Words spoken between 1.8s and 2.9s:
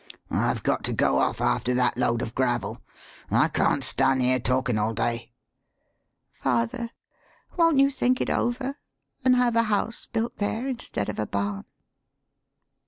load of gravel.